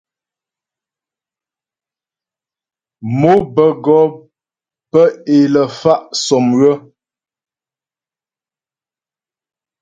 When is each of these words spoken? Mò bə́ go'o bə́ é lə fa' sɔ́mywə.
Mò 3.19 3.33
bə́ 3.53 3.69
go'o 3.83 4.05
bə́ 4.91 5.07
é 5.35 5.37
lə 5.53 5.63
fa' 5.79 6.05
sɔ́mywə. 6.23 6.71